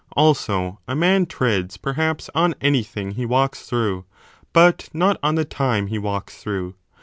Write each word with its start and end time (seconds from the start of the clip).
Also 0.13 0.79
a 0.87 0.95
man 0.95 1.27
treads, 1.27 1.77
perhaps, 1.77 2.27
on 2.33 2.55
any 2.59 2.81
thing 2.81 3.11
he 3.11 3.23
walks 3.23 3.69
through, 3.69 4.03
but 4.51 4.89
not 4.95 5.19
on 5.21 5.35
the 5.35 5.45
time 5.45 5.85
he 5.89 5.99
walks 5.99 6.41
through. 6.41 6.73